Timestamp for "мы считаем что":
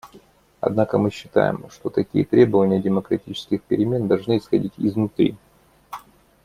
0.97-1.91